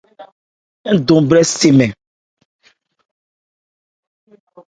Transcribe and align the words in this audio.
Ń 0.95 0.97
dɛn 1.07 1.21
bhwe 1.29 1.41
se 1.55 1.69
mɛn. 1.77 1.91